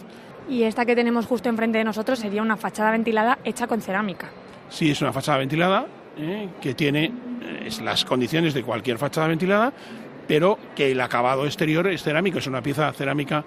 Y 0.50 0.63
esta 0.63 0.86
que 0.86 0.95
tenemos 0.95 1.25
justo 1.25 1.50
enfrente 1.50 1.77
de 1.77 1.83
nosotros 1.83 2.19
sería 2.19 2.41
una 2.41 2.57
fachada 2.57 2.91
ventilada 2.91 3.39
hecha 3.43 3.67
con 3.67 3.81
cerámica. 3.81 4.29
Sí, 4.69 4.91
es 4.91 5.01
una 5.01 5.13
fachada 5.13 5.38
ventilada 5.38 5.86
¿eh? 6.17 6.50
que 6.62 6.74
tiene 6.74 7.12
eh, 7.41 7.69
las 7.83 8.05
condiciones 8.05 8.53
de 8.53 8.63
cualquier 8.63 8.98
fachada 8.98 9.27
ventilada, 9.27 9.74
pero 10.31 10.57
que 10.77 10.93
el 10.93 11.01
acabado 11.01 11.45
exterior 11.45 11.85
es 11.88 12.03
cerámico, 12.03 12.38
es 12.38 12.47
una 12.47 12.63
pieza 12.63 12.89
cerámica 12.93 13.43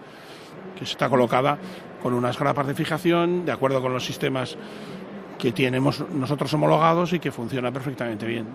que 0.76 0.85
está 0.85 1.09
colocada 1.09 1.57
con 2.03 2.12
unas 2.12 2.38
grapas 2.38 2.67
de 2.67 2.75
fijación 2.75 3.47
de 3.47 3.53
acuerdo 3.53 3.81
con 3.81 3.95
los 3.95 4.05
sistemas 4.05 4.59
que 5.38 5.53
tenemos 5.53 6.05
nosotros 6.11 6.53
homologados 6.53 7.14
y 7.14 7.21
que 7.21 7.33
funciona 7.33 7.73
perfectamente 7.73 8.26
bien. 8.26 8.49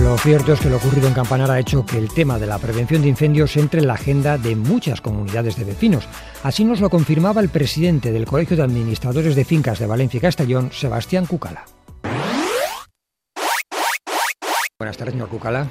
Lo 0.00 0.16
cierto 0.18 0.52
es 0.52 0.60
que 0.60 0.70
lo 0.70 0.76
ocurrido 0.76 1.08
en 1.08 1.14
Campanar 1.14 1.50
ha 1.50 1.58
hecho 1.58 1.84
que 1.84 1.98
el 1.98 2.08
tema 2.14 2.38
de 2.38 2.46
la 2.46 2.60
prevención 2.60 3.02
de 3.02 3.08
incendios 3.08 3.56
entre 3.56 3.80
en 3.80 3.88
la 3.88 3.94
agenda 3.94 4.38
de 4.38 4.54
muchas 4.54 5.00
comunidades 5.00 5.56
de 5.56 5.64
vecinos. 5.64 6.06
Así 6.44 6.64
nos 6.64 6.80
lo 6.80 6.88
confirmaba 6.88 7.40
el 7.40 7.48
presidente 7.48 8.12
del 8.12 8.26
Colegio 8.26 8.56
de 8.56 8.62
Administradores 8.62 9.34
de 9.34 9.44
Fincas 9.44 9.80
de 9.80 9.88
Valencia 9.88 10.18
y 10.18 10.20
Castellón, 10.20 10.70
Sebastián 10.70 11.26
Cucala. 11.26 11.64
Buenas 14.80 14.96
tardes, 14.96 15.12
señor 15.12 15.28
Cucala. 15.28 15.68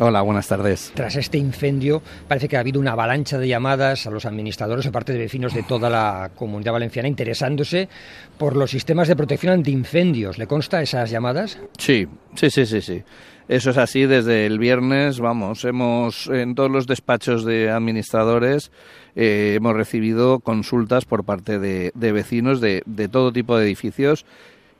Hola, 0.00 0.20
buenas 0.22 0.48
tardes. 0.48 0.90
Tras 0.96 1.14
este 1.14 1.38
incendio, 1.38 2.02
parece 2.26 2.48
que 2.48 2.56
ha 2.56 2.60
habido 2.60 2.80
una 2.80 2.90
avalancha 2.90 3.38
de 3.38 3.46
llamadas 3.46 4.08
a 4.08 4.10
los 4.10 4.26
administradores, 4.26 4.84
aparte 4.84 5.12
de 5.12 5.20
vecinos 5.20 5.54
de 5.54 5.62
toda 5.62 5.88
la 5.88 6.32
comunidad 6.34 6.72
valenciana, 6.72 7.06
interesándose 7.06 7.88
por 8.36 8.56
los 8.56 8.72
sistemas 8.72 9.06
de 9.06 9.14
protección 9.14 9.52
ante 9.52 9.70
incendios. 9.70 10.38
¿Le 10.38 10.48
consta 10.48 10.82
esas 10.82 11.08
llamadas? 11.08 11.60
Sí, 11.78 12.08
sí, 12.34 12.50
sí, 12.50 12.66
sí, 12.66 12.80
sí. 12.82 13.04
Eso 13.46 13.70
es 13.70 13.78
así 13.78 14.06
desde 14.06 14.44
el 14.44 14.58
viernes, 14.58 15.20
vamos, 15.20 15.64
hemos 15.64 16.26
en 16.26 16.56
todos 16.56 16.68
los 16.68 16.88
despachos 16.88 17.44
de 17.44 17.70
administradores 17.70 18.72
eh, 19.14 19.54
hemos 19.56 19.76
recibido 19.76 20.40
consultas 20.40 21.04
por 21.04 21.22
parte 21.22 21.60
de, 21.60 21.92
vecinos 21.94 22.60
de, 22.60 22.82
de 22.86 23.06
todo 23.06 23.32
tipo 23.32 23.56
de 23.56 23.66
edificios 23.66 24.26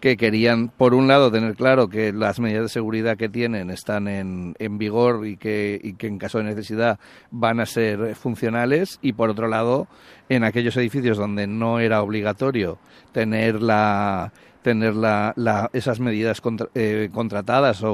que 0.06 0.16
querían, 0.16 0.68
por 0.68 0.94
un 0.94 1.08
lado, 1.08 1.32
tener 1.32 1.56
claro 1.56 1.88
que 1.88 2.12
las 2.12 2.38
medidas 2.38 2.62
de 2.62 2.68
seguridad 2.68 3.16
que 3.16 3.28
tienen 3.28 3.70
están 3.70 4.06
en, 4.06 4.54
en 4.60 4.78
vigor 4.78 5.26
y 5.26 5.36
que, 5.36 5.80
y 5.82 5.94
que 5.94 6.06
en 6.06 6.18
caso 6.18 6.38
de 6.38 6.44
necesidad 6.44 7.00
van 7.32 7.58
a 7.58 7.66
ser 7.66 8.14
funcionales 8.14 9.00
y, 9.02 9.14
por 9.14 9.30
otro 9.30 9.48
lado, 9.48 9.88
en 10.28 10.44
aquellos 10.44 10.76
edificios 10.76 11.18
donde 11.18 11.48
no 11.48 11.80
era 11.80 12.02
obligatorio 12.02 12.78
tener 13.10 13.60
la 13.60 14.32
tener 14.62 14.94
la, 14.94 15.32
la, 15.34 15.70
esas 15.72 15.98
medidas 15.98 16.40
eh, 16.74 17.08
contratadas 17.12 17.82
o, 17.82 17.92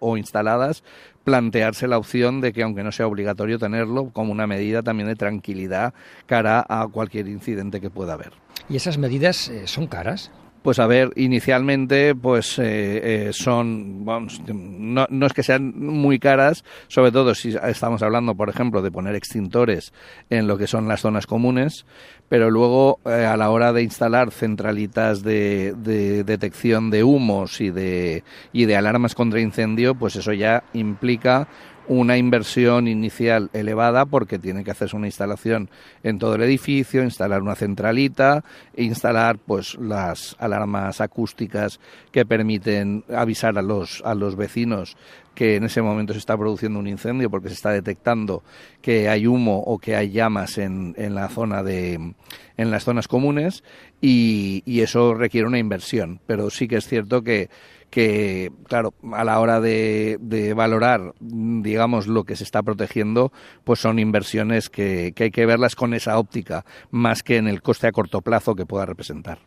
o, 0.00 0.16
instaladas, 0.18 0.84
plantearse 1.22 1.88
la 1.88 1.96
opción 1.96 2.42
de 2.42 2.52
que, 2.52 2.62
aunque 2.62 2.82
no 2.82 2.92
sea 2.92 3.06
obligatorio 3.06 3.58
tenerlo, 3.58 4.10
como 4.10 4.32
una 4.32 4.46
medida 4.46 4.82
también 4.82 5.08
de 5.08 5.16
tranquilidad 5.16 5.94
cara 6.26 6.64
a 6.68 6.86
cualquier 6.88 7.28
incidente 7.28 7.80
que 7.80 7.88
pueda 7.88 8.14
haber. 8.14 8.32
¿Y 8.68 8.76
esas 8.76 8.98
medidas 8.98 9.48
eh, 9.48 9.66
son 9.66 9.86
caras? 9.86 10.30
Pues 10.64 10.78
a 10.78 10.86
ver, 10.86 11.12
inicialmente 11.16 12.14
pues 12.14 12.58
eh, 12.58 13.26
eh, 13.26 13.32
son, 13.34 14.06
vamos, 14.06 14.40
no, 14.48 15.06
no, 15.10 15.26
es 15.26 15.34
que 15.34 15.42
sean 15.42 15.74
muy 15.76 16.18
caras, 16.18 16.64
sobre 16.88 17.12
todo 17.12 17.34
si 17.34 17.54
estamos 17.54 18.02
hablando, 18.02 18.34
por 18.34 18.48
ejemplo, 18.48 18.80
de 18.80 18.90
poner 18.90 19.14
extintores 19.14 19.92
en 20.30 20.46
lo 20.46 20.56
que 20.56 20.66
son 20.66 20.88
las 20.88 21.02
zonas 21.02 21.26
comunes, 21.26 21.84
pero 22.30 22.50
luego 22.50 22.98
eh, 23.04 23.26
a 23.26 23.36
la 23.36 23.50
hora 23.50 23.74
de 23.74 23.82
instalar 23.82 24.30
centralitas 24.30 25.22
de, 25.22 25.74
de, 25.76 26.24
detección 26.24 26.88
de 26.88 27.04
humos 27.04 27.60
y 27.60 27.68
de, 27.68 28.24
y 28.54 28.64
de 28.64 28.76
alarmas 28.76 29.14
contra 29.14 29.42
incendio, 29.42 29.94
pues 29.94 30.16
eso 30.16 30.32
ya 30.32 30.64
implica 30.72 31.46
una 31.88 32.16
inversión 32.16 32.88
inicial 32.88 33.50
elevada 33.52 34.06
porque 34.06 34.38
tiene 34.38 34.64
que 34.64 34.70
hacerse 34.70 34.96
una 34.96 35.06
instalación 35.06 35.68
en 36.02 36.18
todo 36.18 36.34
el 36.34 36.42
edificio, 36.42 37.02
instalar 37.02 37.42
una 37.42 37.54
centralita, 37.54 38.44
instalar 38.76 39.38
pues 39.38 39.74
las 39.76 40.36
alarmas 40.38 41.00
acústicas 41.00 41.80
que 42.10 42.24
permiten 42.24 43.04
avisar 43.14 43.58
a 43.58 43.62
los 43.62 44.02
a 44.04 44.14
los 44.14 44.36
vecinos 44.36 44.96
que 45.34 45.56
en 45.56 45.64
ese 45.64 45.82
momento 45.82 46.12
se 46.12 46.20
está 46.20 46.36
produciendo 46.36 46.78
un 46.78 46.86
incendio 46.86 47.28
porque 47.28 47.48
se 47.48 47.54
está 47.54 47.70
detectando 47.70 48.42
que 48.80 49.08
hay 49.08 49.26
humo 49.26 49.58
o 49.58 49.78
que 49.78 49.96
hay 49.96 50.10
llamas 50.10 50.58
en, 50.58 50.94
en 50.96 51.14
la 51.14 51.28
zona 51.28 51.62
de 51.62 52.14
en 52.56 52.70
las 52.70 52.84
zonas 52.84 53.08
comunes 53.08 53.64
y, 54.00 54.62
y 54.64 54.80
eso 54.80 55.14
requiere 55.14 55.46
una 55.46 55.58
inversión. 55.58 56.20
Pero 56.26 56.50
sí 56.50 56.68
que 56.68 56.76
es 56.76 56.86
cierto 56.86 57.22
que 57.22 57.50
que, 57.94 58.50
claro, 58.66 58.92
a 59.12 59.22
la 59.22 59.38
hora 59.38 59.60
de, 59.60 60.52
valorar, 60.56 61.14
digamos, 61.20 62.08
lo 62.08 62.24
que 62.24 62.34
se 62.34 62.42
está 62.42 62.60
protegiendo, 62.64 63.30
pues 63.62 63.78
son 63.78 64.00
inversiones 64.00 64.68
que, 64.68 65.12
que 65.14 65.24
hay 65.24 65.30
que 65.30 65.46
verlas 65.46 65.76
con 65.76 65.94
esa 65.94 66.18
óptica, 66.18 66.64
más 66.90 67.22
que 67.22 67.36
en 67.36 67.46
el 67.46 67.62
coste 67.62 67.86
a 67.86 67.92
corto 67.92 68.20
plazo 68.20 68.56
que 68.56 68.66
pueda 68.66 68.84
representar. 68.84 69.38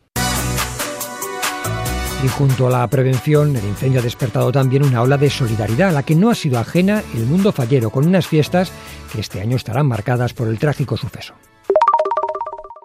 Y 2.24 2.28
junto 2.28 2.68
a 2.68 2.70
la 2.70 2.86
prevención, 2.88 3.54
el 3.54 3.64
incendio 3.66 4.00
ha 4.00 4.02
despertado 4.02 4.50
también 4.50 4.82
una 4.82 5.02
ola 5.02 5.18
de 5.18 5.28
solidaridad 5.28 5.90
a 5.90 5.92
la 5.92 6.02
que 6.02 6.14
no 6.14 6.30
ha 6.30 6.34
sido 6.34 6.58
ajena 6.58 7.02
el 7.14 7.26
mundo 7.26 7.52
fallero, 7.52 7.90
con 7.90 8.06
unas 8.06 8.26
fiestas 8.26 8.72
que 9.12 9.20
este 9.20 9.42
año 9.42 9.56
estarán 9.56 9.86
marcadas 9.86 10.32
por 10.32 10.48
el 10.48 10.58
trágico 10.58 10.96
suceso. 10.96 11.34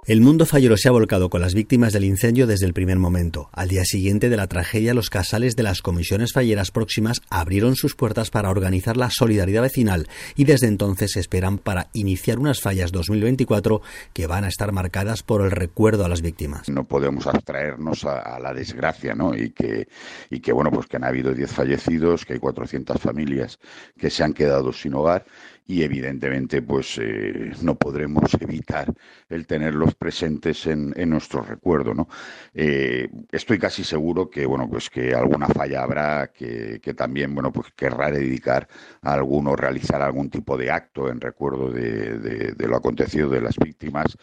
El 0.06 0.20
mundo 0.20 0.46
fallero 0.46 0.76
se 0.76 0.90
ha 0.90 0.92
volcado 0.92 1.30
con 1.30 1.40
las 1.40 1.54
víctimas 1.54 1.94
del 1.94 2.04
incendio 2.04 2.46
desde 2.46 2.66
el 2.66 2.74
primer 2.74 3.00
momento. 3.00 3.50
Al 3.54 3.70
día 3.70 3.86
siguiente 3.86 4.28
de 4.28 4.36
la 4.36 4.48
tragedia, 4.48 4.94
los 4.94 5.10
casales 5.10 5.56
de 5.56 5.64
las 5.64 5.82
comisiones 5.82 6.34
falleras 6.34 6.72
próximas 6.72 7.22
abrieron 7.30 7.78
sus 7.78 7.96
puertas 7.96 8.30
para 8.30 8.50
organizar 8.50 8.98
la 8.98 9.10
solidaridad 9.10 9.62
vecinal 9.62 10.10
y 10.36 10.44
desde 10.44 10.68
entonces 10.68 11.16
esperan 11.16 11.58
para 11.58 11.88
iniciar 11.94 12.38
unas 12.38 12.60
fallas 12.60 12.92
2024 12.92 13.82
que 14.12 14.28
van 14.28 14.44
a 14.44 14.50
estar 14.50 14.74
marcadas 14.74 15.24
por 15.24 15.42
el 15.42 15.52
recuerdo 15.52 16.04
a 16.04 16.10
las 16.10 16.22
víctimas. 16.22 16.68
No 16.68 16.84
podemos 16.84 17.26
abstraernos 17.26 18.04
a, 18.04 18.38
la 18.42 18.54
desgracia, 18.54 19.16
¿no? 19.16 19.34
Y 19.34 19.52
que, 19.52 19.88
y 20.30 20.42
que, 20.42 20.52
bueno, 20.52 20.70
pues 20.70 20.88
que 20.88 20.98
han 20.98 21.06
habido 21.06 21.34
10 21.34 21.50
fallecidos, 21.50 22.26
que 22.26 22.34
hay 22.34 22.40
400 22.40 23.00
familias 23.00 23.58
que 23.98 24.10
se 24.10 24.22
han 24.22 24.34
quedado 24.34 24.74
sin 24.74 24.96
hogar 24.96 25.26
y 25.66 25.84
evidentemente 25.84 26.62
pues 26.62 26.98
eh, 27.02 27.52
no 27.62 27.76
podremos 27.76 28.34
evitar 28.40 28.94
el 29.30 29.48
tenerlos 29.48 29.96
presentes 29.96 30.66
en, 30.68 30.94
nuestro 31.10 31.42
recuerdo 31.42 31.94
no 31.94 32.08
eh, 32.54 33.10
estoy 33.32 33.60
casi 33.60 33.84
seguro 33.84 34.30
que 34.30 34.46
bueno 34.46 34.70
pues 34.70 34.90
que 34.90 35.14
alguna 35.14 35.48
falla 35.48 35.84
habrá 35.84 36.32
que, 36.34 36.80
también 36.96 37.34
bueno 37.34 37.52
pues 37.52 37.72
querrá 37.76 38.12
dedicar 38.12 38.68
a 39.02 39.14
alguno 39.14 39.56
realizar 39.56 40.02
algún 40.02 40.30
tipo 40.30 40.58
de 40.58 40.72
acto 40.72 41.10
en 41.10 41.22
recuerdo 41.22 41.72
de 41.72 42.56
lo 42.68 42.76
acontecido 42.76 43.30
de 43.30 43.42
las 43.42 43.58
víctimas 43.58 44.18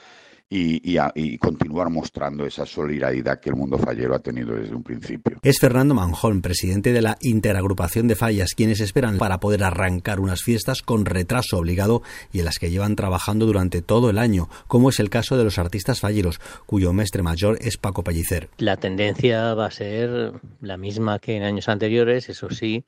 y, 0.53 1.39
continuar 1.39 1.91
mostrando 1.91 2.45
esa 2.45 2.67
solidaridad 2.67 3.39
que 3.39 3.51
el 3.51 3.57
mundo 3.57 3.79
fallero 3.79 4.17
ha 4.17 4.19
tenido 4.19 4.57
desde 4.57 4.75
un 4.75 4.83
principio. 4.83 5.39
Es 5.43 5.61
Fernando 5.61 5.95
Manjón, 5.95 6.43
presidente 6.43 6.93
de 6.93 7.03
la 7.03 7.17
Interagrupación 7.21 8.09
de 8.09 8.17
Fallas, 8.17 8.55
quienes 8.57 8.81
esperan 8.81 9.19
para 9.19 9.39
poder 9.39 9.63
arrancar 9.63 10.19
unas 10.19 10.43
fiestas 10.43 10.83
con 10.83 11.05
retraso 11.05 11.59
obligado 11.59 12.03
y 12.33 12.41
en 12.41 12.47
las 12.47 12.59
que 12.59 12.71
llevan 12.71 12.97
trabajando 12.97 13.47
durante 13.47 13.81
todo 13.81 14.11
el 14.11 14.19
año, 14.19 14.49
como 14.67 14.89
es 14.89 14.99
el 14.99 15.09
caso 15.09 15.39
de 15.39 15.45
los 15.45 15.59
artistas 15.59 16.01
falleros, 16.01 16.41
cuyo 16.67 16.93
mestre 16.93 17.23
mayor 17.23 17.57
es 17.61 17.77
Paco 17.77 18.03
Pellicer. 18.03 18.49
La 18.59 18.77
tendencia 18.77 19.55
va 19.55 19.67
a 19.67 19.71
ser 19.71 20.33
la 20.61 20.77
misma 20.77 21.21
que 21.21 21.37
en 21.37 21.45
años 21.45 21.69
anteriores, 21.69 22.29
eso 22.29 22.51
sí, 22.51 22.85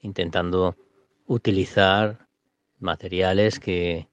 intentando 0.00 0.76
utilizar 1.26 2.26
materiales 2.80 3.60
que 3.60 4.08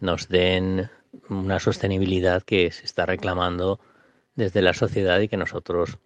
nos 0.00 0.28
den 0.28 0.88
una 1.28 1.58
sostenibilidad 1.60 2.42
que 2.42 2.70
se 2.70 2.84
está 2.84 3.06
reclamando 3.06 3.80
desde 4.34 4.62
la 4.62 4.74
sociedad 4.74 5.20
y 5.20 5.28
que 5.28 5.36
nosotros 5.36 5.98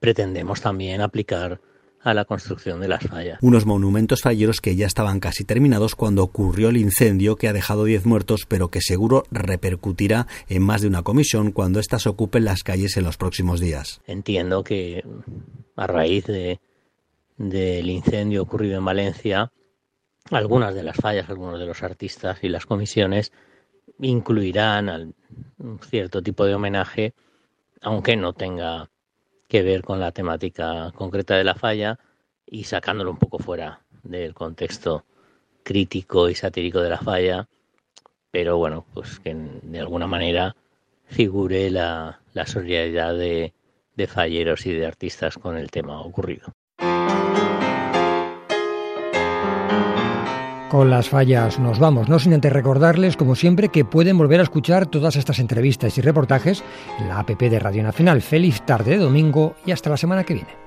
pretendemos 0.00 0.60
también 0.60 1.00
aplicar 1.00 1.60
a 2.06 2.14
la 2.14 2.24
construcción 2.24 2.80
de 2.80 2.86
las 2.86 3.02
fallas. 3.02 3.38
Unos 3.42 3.66
monumentos 3.66 4.22
falleros 4.22 4.60
que 4.60 4.76
ya 4.76 4.86
estaban 4.86 5.18
casi 5.18 5.44
terminados 5.44 5.96
cuando 5.96 6.22
ocurrió 6.22 6.68
el 6.68 6.76
incendio 6.76 7.34
que 7.34 7.48
ha 7.48 7.52
dejado 7.52 7.84
10 7.84 8.06
muertos, 8.06 8.46
pero 8.46 8.68
que 8.68 8.80
seguro 8.80 9.24
repercutirá 9.32 10.28
en 10.48 10.62
más 10.62 10.82
de 10.82 10.88
una 10.88 11.02
comisión 11.02 11.50
cuando 11.50 11.80
éstas 11.80 12.06
ocupen 12.06 12.44
las 12.44 12.62
calles 12.62 12.96
en 12.96 13.04
los 13.04 13.16
próximos 13.16 13.58
días. 13.58 14.00
Entiendo 14.06 14.62
que 14.62 15.02
a 15.74 15.86
raíz 15.88 16.26
de, 16.26 16.60
del 17.38 17.90
incendio 17.90 18.42
ocurrido 18.42 18.78
en 18.78 18.84
Valencia, 18.84 19.50
algunas 20.30 20.74
de 20.74 20.84
las 20.84 20.96
fallas, 20.96 21.28
algunos 21.28 21.58
de 21.58 21.66
los 21.66 21.82
artistas 21.82 22.38
y 22.42 22.48
las 22.48 22.66
comisiones 22.66 23.32
incluirán 24.00 25.14
un 25.58 25.78
cierto 25.80 26.22
tipo 26.22 26.44
de 26.44 26.54
homenaje, 26.54 27.14
aunque 27.80 28.16
no 28.16 28.32
tenga 28.32 28.90
que 29.48 29.62
ver 29.62 29.82
con 29.82 30.00
la 30.00 30.12
temática 30.12 30.92
concreta 30.94 31.36
de 31.36 31.44
la 31.44 31.54
falla 31.54 31.98
y 32.44 32.64
sacándolo 32.64 33.10
un 33.10 33.18
poco 33.18 33.38
fuera 33.38 33.80
del 34.02 34.34
contexto 34.34 35.04
crítico 35.62 36.28
y 36.28 36.34
satírico 36.34 36.80
de 36.80 36.90
la 36.90 36.98
falla, 36.98 37.48
pero 38.30 38.56
bueno, 38.56 38.86
pues 38.92 39.18
que 39.20 39.34
de 39.34 39.80
alguna 39.80 40.06
manera 40.06 40.56
figure 41.06 41.70
la, 41.70 42.20
solidaridad 42.46 43.14
de 43.16 43.52
falleros 44.06 44.66
y 44.66 44.72
de 44.72 44.86
artistas 44.86 45.38
con 45.38 45.56
el 45.56 45.70
tema 45.70 46.00
ocurrido. 46.00 46.52
Con 50.68 50.90
las 50.90 51.08
fallas 51.08 51.60
nos 51.60 51.78
vamos, 51.78 52.08
no 52.08 52.18
sin 52.18 52.34
antes 52.34 52.52
recordarles, 52.52 53.16
como 53.16 53.36
siempre, 53.36 53.68
que 53.68 53.84
pueden 53.84 54.18
volver 54.18 54.40
a 54.40 54.42
escuchar 54.42 54.86
todas 54.86 55.14
estas 55.14 55.38
entrevistas 55.38 55.96
y 55.96 56.00
reportajes 56.00 56.64
en 56.98 57.08
la 57.08 57.20
APP 57.20 57.42
de 57.42 57.60
Radio 57.60 57.84
Nacional. 57.84 58.20
Feliz 58.20 58.62
tarde 58.62 58.92
de 58.92 58.98
domingo 58.98 59.54
y 59.64 59.70
hasta 59.70 59.90
la 59.90 59.96
semana 59.96 60.24
que 60.24 60.34
viene. 60.34 60.65